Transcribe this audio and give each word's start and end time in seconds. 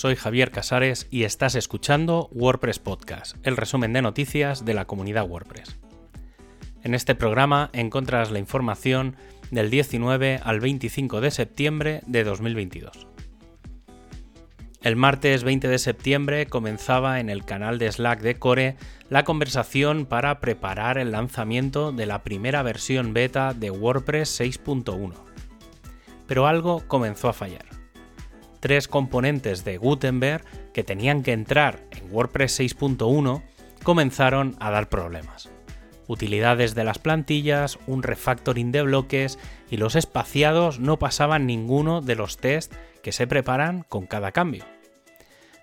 soy 0.00 0.16
Javier 0.16 0.50
Casares 0.50 1.06
y 1.10 1.24
estás 1.24 1.54
escuchando 1.54 2.30
WordPress 2.32 2.78
Podcast, 2.78 3.36
el 3.46 3.58
resumen 3.58 3.92
de 3.92 4.00
noticias 4.00 4.64
de 4.64 4.72
la 4.72 4.86
comunidad 4.86 5.28
WordPress. 5.28 5.78
En 6.82 6.94
este 6.94 7.14
programa 7.14 7.68
encontrarás 7.74 8.30
la 8.30 8.38
información 8.38 9.14
del 9.50 9.68
19 9.68 10.40
al 10.42 10.58
25 10.58 11.20
de 11.20 11.30
septiembre 11.30 12.00
de 12.06 12.24
2022. 12.24 13.08
El 14.80 14.96
martes 14.96 15.44
20 15.44 15.68
de 15.68 15.78
septiembre 15.78 16.46
comenzaba 16.46 17.20
en 17.20 17.28
el 17.28 17.44
canal 17.44 17.78
de 17.78 17.92
Slack 17.92 18.22
de 18.22 18.36
Core 18.36 18.76
la 19.10 19.24
conversación 19.24 20.06
para 20.06 20.40
preparar 20.40 20.96
el 20.96 21.10
lanzamiento 21.10 21.92
de 21.92 22.06
la 22.06 22.22
primera 22.22 22.62
versión 22.62 23.12
beta 23.12 23.52
de 23.52 23.70
WordPress 23.70 24.40
6.1. 24.40 25.12
Pero 26.26 26.46
algo 26.46 26.88
comenzó 26.88 27.28
a 27.28 27.34
fallar. 27.34 27.79
Tres 28.60 28.88
componentes 28.88 29.64
de 29.64 29.78
Gutenberg 29.78 30.44
que 30.72 30.84
tenían 30.84 31.22
que 31.22 31.32
entrar 31.32 31.80
en 31.90 32.12
WordPress 32.12 32.60
6.1 32.60 33.42
comenzaron 33.82 34.54
a 34.60 34.70
dar 34.70 34.88
problemas. 34.88 35.50
Utilidades 36.06 36.74
de 36.74 36.84
las 36.84 36.98
plantillas, 36.98 37.78
un 37.86 38.02
refactoring 38.02 38.72
de 38.72 38.82
bloques 38.82 39.38
y 39.70 39.78
los 39.78 39.96
espaciados 39.96 40.78
no 40.78 40.98
pasaban 40.98 41.46
ninguno 41.46 42.00
de 42.02 42.16
los 42.16 42.36
tests 42.36 42.76
que 43.02 43.12
se 43.12 43.26
preparan 43.26 43.84
con 43.88 44.06
cada 44.06 44.32
cambio. 44.32 44.64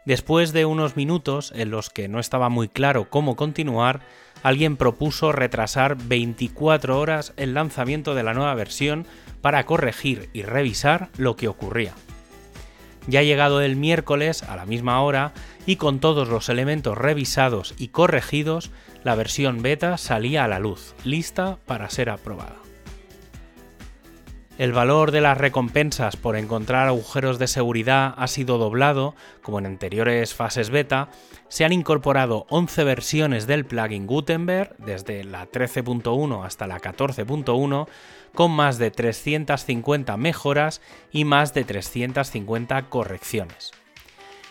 Después 0.06 0.54
de 0.54 0.66
unos 0.66 0.95
minutos 0.95 1.52
en 1.54 1.70
los 1.70 1.90
que 1.90 2.08
no 2.08 2.20
estaba 2.20 2.48
muy 2.48 2.70
claro 2.70 3.09
cómo 3.09 3.36
continuar, 3.36 4.00
alguien 4.42 4.78
propuso 4.78 5.34
retrasar 5.34 5.98
24 5.98 6.98
horas 6.98 7.34
el 7.36 7.54
lanzamiento 7.54 8.16
de 8.16 8.23
la 8.23 8.34
nueva 8.34 8.56
versión 8.56 9.06
para 9.42 9.66
corregir 9.66 10.30
y 10.32 10.44
revisar 10.44 11.09
lo 11.18 11.36
que 11.36 11.50
ocurría. 11.50 11.94
Ya 13.08 13.23
llegado 13.23 13.61
el 13.61 13.75
miércoles 13.75 14.44
a 14.44 14.55
la 14.55 14.66
misma 14.66 15.02
hora 15.02 15.33
y 15.66 15.77
con 15.77 16.00
todos 16.00 16.27
los 16.27 16.50
elementos 16.50 16.97
revisados 16.97 17.73
y 17.77 17.88
corregidos, 17.88 18.69
la 19.03 19.16
versión 19.16 19.61
beta 19.61 19.97
salía 19.97 20.44
a 20.44 20.47
la 20.47 20.59
luz, 20.59 20.94
lista 21.03 21.58
para 21.66 21.89
ser 21.89 22.09
aprobada. 22.09 22.67
El 24.58 24.73
valor 24.73 25.11
de 25.11 25.22
las 25.22 25.38
recompensas 25.38 26.16
por 26.16 26.36
encontrar 26.36 26.88
agujeros 26.88 27.38
de 27.38 27.45
seguridad 27.45 28.16
ha 28.17 28.27
sido 28.27 28.58
doblado, 28.58 29.13
como 29.44 29.59
en 29.59 29.67
anteriores 29.67 30.33
fases 30.33 30.72
beta. 30.72 31.09
Se 31.47 31.63
han 31.63 31.73
incorporado 31.73 32.47
11 32.50 32.83
versiones 32.83 33.45
del 33.45 33.66
plugin 33.66 34.08
Gutenberg, 34.08 34.75
desde 34.80 35.23
la 35.23 35.47
13.1 35.47 36.44
hasta 36.44 36.66
la 36.66 36.80
14.1, 36.80 37.88
con 38.33 38.52
más 38.52 38.80
de 38.80 38.89
350 38.89 40.17
mejoras 40.17 40.81
y 41.11 41.23
más 41.23 41.53
de 41.53 41.63
350 41.63 42.89
correcciones. 42.89 43.72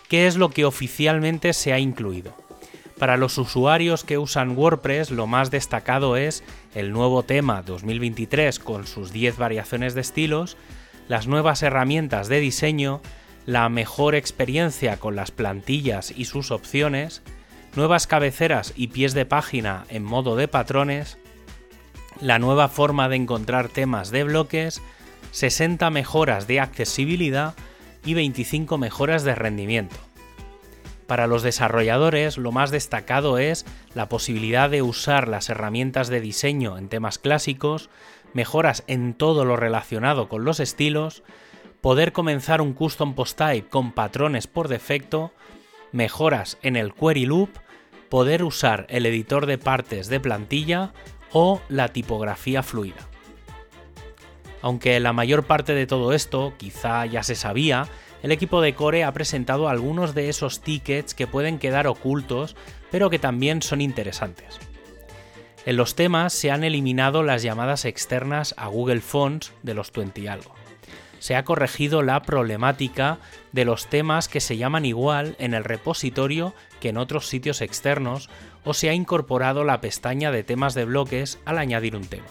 ¿Qué 0.08 0.28
es 0.28 0.36
lo 0.36 0.50
que 0.50 0.66
oficialmente 0.66 1.52
se 1.52 1.72
ha 1.72 1.80
incluido? 1.80 2.45
Para 2.98 3.19
los 3.19 3.36
usuarios 3.36 4.05
que 4.05 4.16
usan 4.16 4.56
WordPress, 4.56 5.11
lo 5.11 5.27
más 5.27 5.50
destacado 5.50 6.16
es 6.16 6.42
el 6.75 6.92
nuevo 6.92 7.25
tema 7.25 7.61
2023 7.61 8.58
con 8.58 8.86
sus 8.86 9.12
10 9.12 9.36
variaciones 9.36 9.94
de 9.94 10.00
estilos, 10.00 10.56
las 11.06 11.27
nuevas 11.27 11.62
herramientas 11.62 12.28
de 12.28 12.41
diseño, 12.41 13.02
la 13.44 13.69
mejor 13.69 14.14
experiencia 14.14 14.97
con 14.97 15.14
las 15.14 15.30
plantillas 15.30 16.11
y 16.11 16.24
sus 16.24 16.50
opciones, 16.50 17.22
nuevas 17.77 18.06
cabeceras 18.06 18.72
y 18.77 18.89
pies 18.89 19.12
de 19.12 19.27
página 19.27 19.84
en 19.91 20.02
modo 20.02 20.34
de 20.34 20.48
patrones, 20.48 21.19
la 22.22 22.39
nueva 22.39 22.69
forma 22.69 23.11
de 23.11 23.17
encontrar 23.17 23.69
temas 23.69 24.11
de 24.11 24.24
bloques, 24.24 24.80
60 25.33 25.91
mejoras 25.91 26.47
de 26.47 26.61
accesibilidad 26.61 27.55
y 28.06 28.14
25 28.14 28.78
mejoras 28.78 29.22
de 29.22 29.34
rendimiento. 29.34 30.05
Para 31.06 31.27
los 31.27 31.42
desarrolladores 31.42 32.36
lo 32.36 32.52
más 32.52 32.70
destacado 32.70 33.39
es 33.39 33.64
la 33.94 34.08
posibilidad 34.08 34.68
de 34.68 34.83
usar 34.83 35.28
las 35.28 35.48
herramientas 35.48 36.08
de 36.08 36.20
diseño 36.20 36.78
en 36.78 36.89
temas 36.89 37.18
clásicos, 37.18 37.90
mejoras 38.33 38.83
en 38.86 39.14
todo 39.14 39.45
lo 39.45 39.56
relacionado 39.56 40.28
con 40.28 40.45
los 40.45 40.58
estilos, 40.58 41.22
poder 41.80 42.12
comenzar 42.12 42.61
un 42.61 42.72
custom 42.72 43.14
post 43.14 43.39
type 43.39 43.68
con 43.68 43.92
patrones 43.92 44.48
por 44.48 44.66
defecto, 44.68 45.33
mejoras 45.92 46.58
en 46.62 46.74
el 46.74 46.92
query 46.92 47.27
loop, 47.27 47.50
poder 48.08 48.42
usar 48.42 48.86
el 48.89 49.06
editor 49.06 49.46
de 49.46 49.58
partes 49.58 50.08
de 50.08 50.18
plantilla 50.18 50.92
o 51.33 51.61
la 51.68 51.89
tipografía 51.89 52.62
fluida. 52.62 53.15
Aunque 54.62 54.98
la 55.00 55.12
mayor 55.12 55.44
parte 55.44 55.74
de 55.74 55.86
todo 55.86 56.12
esto 56.12 56.55
quizá 56.56 57.06
ya 57.06 57.22
se 57.22 57.34
sabía, 57.34 57.89
el 58.22 58.33
equipo 58.33 58.61
de 58.61 58.74
Core 58.74 59.05
ha 59.05 59.12
presentado 59.12 59.68
algunos 59.68 60.14
de 60.14 60.28
esos 60.28 60.61
tickets 60.61 61.14
que 61.14 61.27
pueden 61.27 61.58
quedar 61.58 61.86
ocultos, 61.86 62.56
pero 62.90 63.11
que 63.11 63.18
también 63.18 63.62
son 63.62 63.80
interesantes. 63.80 64.58
En 65.66 65.77
los 65.77 65.96
temas 65.96 66.33
se 66.33 66.50
han 66.50 66.64
eliminado 66.64 67.22
las 67.22 67.42
llamadas 67.42 67.84
externas 67.84 68.55
a 68.56 68.68
Google 68.68 69.00
Fonts 69.00 69.52
de 69.62 69.74
los 69.74 69.92
20 69.92 70.28
algo. 70.28 70.55
Se 71.18 71.34
ha 71.34 71.45
corregido 71.45 72.02
la 72.02 72.22
problemática 72.22 73.18
de 73.50 73.64
los 73.64 73.86
temas 73.89 74.28
que 74.28 74.40
se 74.40 74.56
llaman 74.56 74.84
igual 74.84 75.34
en 75.39 75.55
el 75.55 75.64
repositorio 75.64 76.55
que 76.80 76.90
en 76.90 76.98
otros 76.98 77.27
sitios 77.27 77.62
externos 77.62 78.30
o 78.64 78.74
se 78.74 78.90
ha 78.90 78.95
incorporado 78.95 79.64
la 79.64 79.80
pestaña 79.80 80.30
de 80.30 80.45
temas 80.45 80.74
de 80.74 80.84
bloques 80.84 81.39
al 81.45 81.58
añadir 81.58 81.96
un 81.96 82.06
tema. 82.06 82.27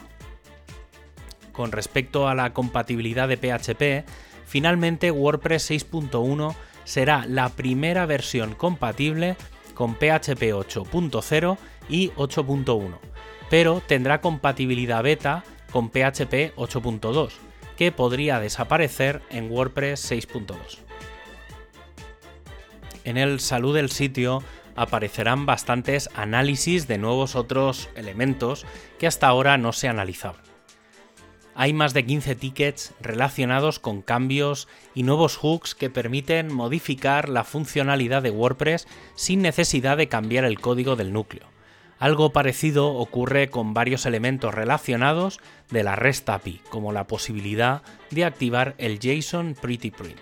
Con 1.55 1.71
respecto 1.71 2.27
a 2.27 2.35
la 2.35 2.53
compatibilidad 2.53 3.29
de 3.29 3.37
PHP, 3.37 4.05
finalmente 4.45 5.09
WordPress 5.09 5.71
6.1 5.71 6.53
será 6.83 7.25
la 7.27 7.49
primera 7.49 8.05
versión 8.05 8.55
compatible 8.55 9.37
con 9.73 9.95
PHP 9.95 10.51
8.0 10.51 11.57
y 11.87 12.09
8.1, 12.11 12.97
pero 13.49 13.81
tendrá 13.85 14.19
compatibilidad 14.19 15.01
beta 15.01 15.43
con 15.71 15.89
PHP 15.89 16.55
8.2, 16.57 17.31
que 17.77 17.91
podría 17.93 18.39
desaparecer 18.39 19.21
en 19.29 19.49
WordPress 19.49 20.11
6.2. 20.11 20.55
En 23.05 23.17
el 23.17 23.39
salud 23.39 23.73
del 23.75 23.91
sitio 23.91 24.43
aparecerán 24.75 25.45
bastantes 25.45 26.09
análisis 26.15 26.87
de 26.87 26.97
nuevos 26.97 27.35
otros 27.35 27.89
elementos 27.95 28.65
que 28.99 29.07
hasta 29.07 29.27
ahora 29.27 29.57
no 29.57 29.71
se 29.71 29.87
analizaban 29.87 30.44
hay 31.55 31.71
más 31.71 31.93
de 31.93 32.05
15 32.05 32.35
tickets 32.35 32.93
relacionados 32.99 33.79
con 33.79 34.01
cambios 34.01 34.67
y 34.93 35.03
nuevos 35.03 35.37
hooks 35.37 35.73
que 35.73 35.89
permiten 35.89 36.53
modificar 36.53 37.29
la 37.29 37.45
funcionalidad 37.45 38.21
de 38.21 38.29
WordPress 38.29 38.87
sin 39.15 39.41
necesidad 39.41 39.95
de 39.95 40.09
cambiar 40.09 40.43
el 40.43 40.59
código 40.59 40.97
del 40.97 41.13
núcleo. 41.13 41.47
Algo 41.97 42.33
parecido 42.33 42.93
ocurre 42.93 43.49
con 43.49 43.73
varios 43.73 44.05
elementos 44.05 44.53
relacionados 44.53 45.39
de 45.71 45.83
la 45.83 45.95
REST 45.95 46.29
API, 46.29 46.61
como 46.69 46.91
la 46.91 47.07
posibilidad 47.07 47.83
de 48.11 48.25
activar 48.25 48.75
el 48.77 48.99
JSON 48.99 49.55
Pretty 49.59 49.91
Print. 49.91 50.19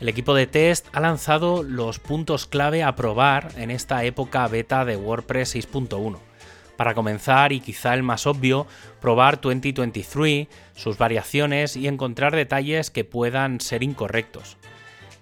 El 0.00 0.08
equipo 0.08 0.32
de 0.32 0.46
test 0.46 0.88
ha 0.92 1.00
lanzado 1.00 1.62
los 1.62 1.98
puntos 1.98 2.46
clave 2.46 2.82
a 2.82 2.96
probar 2.96 3.52
en 3.58 3.70
esta 3.70 4.02
época 4.04 4.48
beta 4.48 4.86
de 4.86 4.96
WordPress 4.96 5.56
6.1 5.56 6.29
para 6.80 6.94
comenzar, 6.94 7.52
y 7.52 7.60
quizá 7.60 7.92
el 7.92 8.02
más 8.02 8.26
obvio, 8.26 8.66
probar 9.02 9.38
2023, 9.42 10.48
sus 10.74 10.96
variaciones 10.96 11.76
y 11.76 11.86
encontrar 11.86 12.34
detalles 12.34 12.90
que 12.90 13.04
puedan 13.04 13.60
ser 13.60 13.82
incorrectos. 13.82 14.56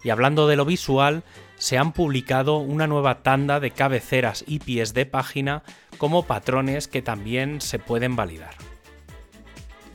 Y 0.04 0.10
hablando 0.10 0.46
de 0.46 0.54
lo 0.54 0.64
visual, 0.64 1.24
se 1.56 1.76
han 1.76 1.90
publicado 1.90 2.58
una 2.58 2.86
nueva 2.86 3.24
tanda 3.24 3.58
de 3.58 3.72
cabeceras 3.72 4.44
y 4.46 4.60
pies 4.60 4.94
de 4.94 5.04
página 5.04 5.64
como 5.98 6.26
patrones 6.26 6.86
que 6.86 7.02
también 7.02 7.60
se 7.60 7.80
pueden 7.80 8.14
validar. 8.14 8.54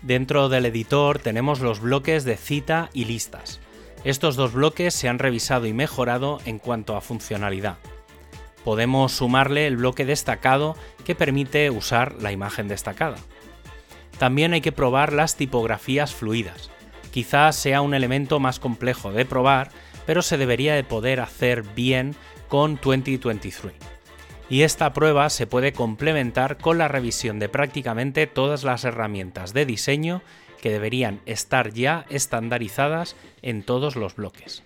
Dentro 0.01 0.49
del 0.49 0.65
editor 0.65 1.19
tenemos 1.19 1.61
los 1.61 1.79
bloques 1.79 2.25
de 2.25 2.35
cita 2.35 2.89
y 2.91 3.05
listas. 3.05 3.61
Estos 4.03 4.35
dos 4.35 4.51
bloques 4.51 4.93
se 4.93 5.07
han 5.07 5.17
revisado 5.17 5.65
y 5.65 5.71
mejorado 5.71 6.39
en 6.43 6.59
cuanto 6.59 6.97
a 6.97 7.01
funcionalidad 7.01 7.77
podemos 8.63 9.11
sumarle 9.11 9.67
el 9.67 9.77
bloque 9.77 10.05
destacado 10.05 10.75
que 11.05 11.15
permite 11.15 11.69
usar 11.69 12.21
la 12.21 12.31
imagen 12.31 12.67
destacada. 12.67 13.17
También 14.17 14.53
hay 14.53 14.61
que 14.61 14.71
probar 14.71 15.13
las 15.13 15.35
tipografías 15.35 16.13
fluidas. 16.13 16.69
Quizás 17.11 17.55
sea 17.55 17.81
un 17.81 17.93
elemento 17.93 18.39
más 18.39 18.59
complejo 18.59 19.11
de 19.11 19.25
probar, 19.25 19.69
pero 20.05 20.21
se 20.21 20.37
debería 20.37 20.75
de 20.75 20.83
poder 20.83 21.19
hacer 21.19 21.63
bien 21.63 22.15
con 22.47 22.75
2023. 22.75 23.73
Y 24.49 24.61
esta 24.61 24.93
prueba 24.93 25.29
se 25.29 25.47
puede 25.47 25.73
complementar 25.73 26.57
con 26.57 26.77
la 26.77 26.87
revisión 26.87 27.39
de 27.39 27.49
prácticamente 27.49 28.27
todas 28.27 28.63
las 28.63 28.83
herramientas 28.83 29.53
de 29.53 29.65
diseño 29.65 30.21
que 30.61 30.69
deberían 30.69 31.21
estar 31.25 31.73
ya 31.73 32.05
estandarizadas 32.09 33.15
en 33.41 33.63
todos 33.63 33.95
los 33.95 34.15
bloques. 34.15 34.63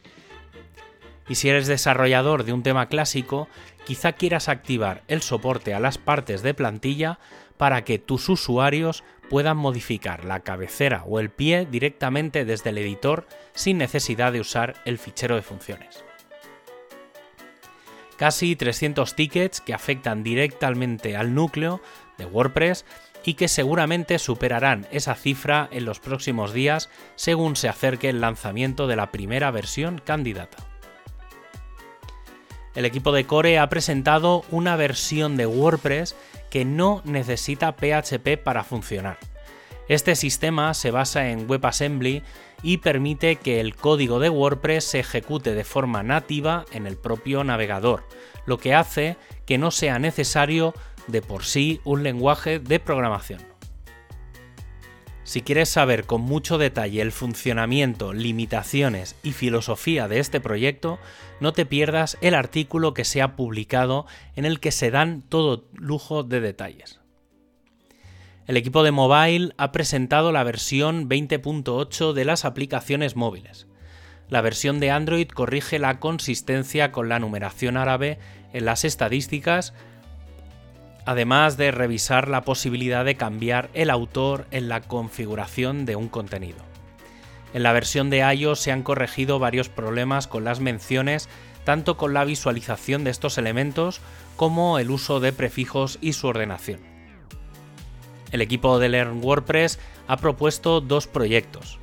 Y 1.29 1.35
si 1.35 1.50
eres 1.50 1.68
desarrollador 1.68 2.44
de 2.44 2.53
un 2.53 2.63
tema 2.63 2.88
clásico, 2.88 3.47
quizá 3.85 4.13
quieras 4.13 4.50
activar 4.50 5.03
el 5.07 5.21
soporte 5.21 5.74
a 5.74 5.79
las 5.79 5.97
partes 5.97 6.41
de 6.41 6.53
plantilla 6.53 7.19
para 7.57 7.83
que 7.83 8.00
tus 8.00 8.29
usuarios 8.29 9.03
puedan 9.29 9.57
modificar 9.57 10.24
la 10.24 10.41
cabecera 10.41 11.03
o 11.06 11.19
el 11.19 11.29
pie 11.29 11.68
directamente 11.69 12.45
desde 12.45 12.69
el 12.69 12.77
editor 12.77 13.27
sin 13.53 13.77
necesidad 13.77 14.31
de 14.31 14.39
usar 14.39 14.75
el 14.85 14.97
fichero 14.97 15.35
de 15.35 15.41
funciones. 15.41 16.03
Casi 18.18 18.56
300 18.56 19.15
tickets 19.15 19.62
que 19.62 19.73
afectan 19.73 20.23
directamente 20.23 21.15
al 21.15 21.35
núcleo 21.35 21.81
de 22.18 22.25
WordPress 22.25 22.85
y 23.23 23.33
que 23.33 23.47
seguramente 23.47 24.19
superarán 24.19 24.88
esa 24.91 25.13
cifra 25.13 25.68
en 25.71 25.85
los 25.85 26.00
próximos 26.00 26.53
días 26.53 26.89
según 27.15 27.56
se 27.56 27.68
acerque 27.68 28.09
el 28.09 28.21
lanzamiento 28.21 28.88
de 28.88 28.95
la 28.95 29.12
primera 29.12 29.51
versión 29.51 30.01
candidata. 30.03 30.76
El 32.77 32.85
equipo 32.85 33.12
de 33.12 33.25
Core 33.25 33.57
ha 33.57 33.69
presentado 33.69 34.45
una 34.51 34.75
versión 34.75 35.35
de 35.35 35.47
WordPress 35.47 36.15
que 36.51 36.63
no 36.63 37.01
necesita 37.06 37.75
PHP 37.75 38.38
para 38.38 38.63
funcionar. 38.63 39.18
Este 39.88 40.15
sistema 40.15 40.75
se 40.75 40.91
basa 40.91 41.29
en 41.29 41.50
WebAssembly 41.50 42.21
y 42.62 42.77
permite 42.77 43.38
que 43.38 43.62
el 43.62 43.75
código 43.75 44.19
de 44.19 44.29
WordPress 44.29 44.83
se 44.83 45.00
ejecute 45.00 45.56
de 45.56 45.63
forma 45.63 46.03
nativa 46.03 46.65
en 46.71 46.85
el 46.85 46.97
propio 46.97 47.44
navegador, 47.44 48.03
lo 48.45 48.59
que 48.59 48.75
hace 48.75 49.18
que 49.47 49.57
no 49.57 49.71
sea 49.71 49.97
necesario 49.97 50.75
de 51.07 51.23
por 51.23 51.45
sí 51.45 51.81
un 51.83 52.03
lenguaje 52.03 52.59
de 52.59 52.80
programación. 52.80 53.56
Si 55.27 55.41
quieres 55.41 55.68
saber 55.68 56.06
con 56.06 56.21
mucho 56.21 56.57
detalle 56.57 57.01
el 57.01 57.12
funcionamiento, 57.12 58.13
limitaciones 58.13 59.18
y 59.24 59.33
filosofía 59.33 60.07
de 60.07 60.19
este 60.19 60.39
proyecto, 60.39 61.00
no 61.41 61.51
te 61.51 61.65
pierdas 61.65 62.18
el 62.21 62.33
artículo 62.33 62.94
que 62.94 63.03
se 63.03 63.21
ha 63.21 63.35
publicado 63.35 64.06
en 64.38 64.45
el 64.45 64.62
que 64.62 64.71
se 64.71 64.89
dan 64.89 65.24
todo 65.27 65.68
lujo 65.74 66.24
de 66.24 66.39
detalles. 66.39 67.01
El 68.45 68.56
equipo 68.56 68.83
de 68.83 68.91
mobile 68.91 69.51
ha 69.57 69.74
presentado 69.74 70.31
la 70.31 70.45
versión 70.45 71.09
20.8 71.09 72.13
de 72.13 72.23
las 72.23 72.45
aplicaciones 72.45 73.18
móviles. 73.18 73.68
La 74.30 74.39
versión 74.39 74.80
de 74.80 74.91
Android 74.91 75.27
corrige 75.27 75.77
la 75.77 76.00
consistencia 76.00 76.94
con 76.94 77.09
la 77.09 77.19
numeración 77.19 77.75
árabe 77.75 78.18
en 78.53 78.63
las 78.63 78.85
estadísticas, 78.85 79.73
además 81.07 81.56
de 81.56 81.71
revisar 81.71 82.27
la 82.27 82.42
posibilidad 82.42 83.06
de 83.06 83.15
cambiar 83.15 83.69
el 83.74 83.89
autor 83.89 84.45
en 84.51 84.68
la 84.68 84.81
configuración 84.81 85.86
de 85.86 85.95
un 85.95 86.09
contenido. 86.09 86.57
En 87.54 87.63
la 87.63 87.71
versión 87.71 88.09
de 88.09 88.30
iOS 88.33 88.59
se 88.59 88.74
han 88.74 88.83
corregido 88.83 89.39
varios 89.39 89.69
problemas 89.69 90.27
con 90.27 90.44
las 90.44 90.59
menciones, 90.59 91.30
tanto 91.63 91.95
con 91.95 92.13
la 92.13 92.25
visualización 92.25 93.06
de 93.06 93.12
estos 93.12 93.38
elementos 93.38 94.01
como 94.36 94.80
el 94.80 94.92
uso 94.92 95.21
de 95.21 95.31
prefijos 95.31 95.98
y 96.01 96.12
su 96.12 96.27
ordenación. 96.27 96.81
El 98.33 98.42
equipo 98.42 98.77
de 98.77 98.89
Learn 98.89 99.24
WordPress 99.24 99.80
ha 100.09 100.18
propuesto 100.18 100.81
dos 100.81 101.07
proyectos. 101.07 101.80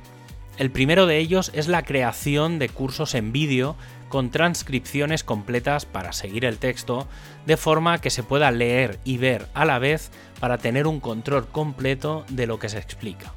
El 0.57 0.71
primero 0.71 1.05
de 1.05 1.17
ellos 1.17 1.51
es 1.53 1.67
la 1.67 1.83
creación 1.83 2.59
de 2.59 2.69
cursos 2.69 3.13
en 3.13 3.33
vídeo 3.33 3.75
con 4.07 4.31
transcripciones 4.31 5.25
completas 5.25 5.85
para 5.85 6.13
seguir 6.13 6.45
el 6.45 6.59
texto, 6.59 7.09
de 7.45 7.57
forma 7.57 7.99
que 7.99 8.09
se 8.09 8.23
pueda 8.23 8.51
leer 8.51 8.97
y 9.03 9.17
ver 9.17 9.47
a 9.53 9.65
la 9.65 9.79
vez 9.79 10.11
para 10.39 10.57
tener 10.57 10.87
un 10.87 11.01
control 11.01 11.47
completo 11.47 12.23
de 12.29 12.47
lo 12.47 12.57
que 12.57 12.69
se 12.69 12.77
explica. 12.77 13.33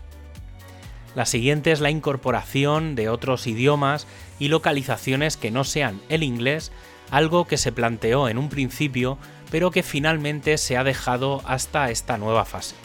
La 1.17 1.27
siguiente 1.27 1.73
es 1.73 1.81
la 1.81 1.91
incorporación 1.91 2.95
de 2.95 3.09
otros 3.09 3.49
idiomas 3.49 4.07
y 4.39 4.47
localizaciones 4.47 5.37
que 5.37 5.51
no 5.51 5.65
sean 5.65 6.01
el 6.09 6.23
inglés, 6.23 6.71
algo 7.11 7.47
que 7.47 7.57
se 7.57 7.73
planteó 7.73 8.29
en 8.29 8.39
un 8.39 8.49
principio, 8.49 9.19
pero 9.51 9.73
que 9.73 9.83
finalmente 9.83 10.57
se 10.57 10.77
ha 10.77 10.85
dejado 10.85 11.43
hasta 11.45 11.91
esta 11.91 12.17
nueva 12.17 12.45
fase 12.45 12.77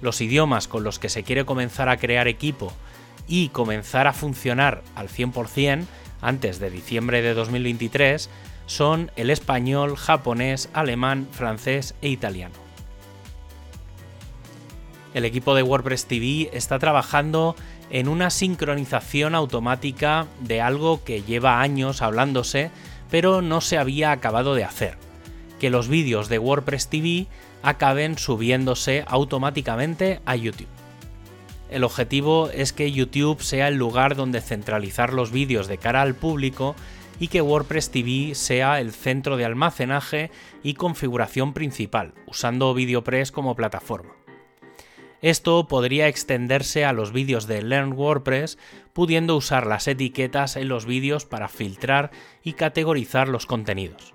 los 0.00 0.20
idiomas 0.20 0.68
con 0.68 0.84
los 0.84 1.00
que 1.00 1.08
se 1.08 1.24
quiere 1.24 1.44
comenzar 1.44 1.88
a 1.88 1.96
crear 1.96 2.28
equipo 2.28 2.72
y 3.26 3.48
comenzar 3.48 4.06
a 4.06 4.12
funcionar 4.12 4.82
al 4.94 5.08
100% 5.08 5.84
antes 6.20 6.58
de 6.58 6.70
diciembre 6.70 7.22
de 7.22 7.34
2023 7.34 8.28
son 8.66 9.10
el 9.16 9.30
español, 9.30 9.96
japonés, 9.96 10.68
alemán, 10.72 11.26
francés 11.32 11.94
e 12.02 12.08
italiano. 12.08 12.54
El 15.14 15.24
equipo 15.24 15.54
de 15.54 15.62
WordPress 15.62 16.06
TV 16.06 16.50
está 16.52 16.78
trabajando 16.78 17.56
en 17.90 18.08
una 18.08 18.30
sincronización 18.30 19.34
automática 19.34 20.26
de 20.40 20.60
algo 20.60 21.02
que 21.02 21.22
lleva 21.22 21.62
años 21.62 22.02
hablándose, 22.02 22.70
pero 23.10 23.40
no 23.40 23.62
se 23.62 23.78
había 23.78 24.12
acabado 24.12 24.54
de 24.54 24.64
hacer, 24.64 24.98
que 25.58 25.70
los 25.70 25.88
vídeos 25.88 26.28
de 26.28 26.38
WordPress 26.38 26.88
TV 26.88 27.26
acaben 27.62 28.18
subiéndose 28.18 29.04
automáticamente 29.06 30.20
a 30.26 30.36
YouTube. 30.36 30.68
El 31.70 31.84
objetivo 31.84 32.50
es 32.50 32.72
que 32.72 32.92
YouTube 32.92 33.42
sea 33.42 33.68
el 33.68 33.76
lugar 33.76 34.16
donde 34.16 34.40
centralizar 34.40 35.12
los 35.12 35.30
vídeos 35.30 35.66
de 35.68 35.78
cara 35.78 36.00
al 36.00 36.14
público 36.14 36.74
y 37.20 37.28
que 37.28 37.42
WordPress 37.42 37.90
TV 37.90 38.34
sea 38.34 38.80
el 38.80 38.92
centro 38.92 39.36
de 39.36 39.44
almacenaje 39.44 40.30
y 40.62 40.74
configuración 40.74 41.52
principal, 41.52 42.14
usando 42.26 42.72
VideoPress 42.72 43.32
como 43.32 43.54
plataforma. 43.54 44.14
Esto 45.20 45.66
podría 45.66 46.06
extenderse 46.06 46.84
a 46.84 46.92
los 46.92 47.12
vídeos 47.12 47.48
de 47.48 47.60
Learn 47.62 47.92
WordPress, 47.92 48.56
pudiendo 48.92 49.36
usar 49.36 49.66
las 49.66 49.88
etiquetas 49.88 50.56
en 50.56 50.68
los 50.68 50.86
vídeos 50.86 51.24
para 51.24 51.48
filtrar 51.48 52.12
y 52.44 52.52
categorizar 52.52 53.28
los 53.28 53.44
contenidos. 53.44 54.14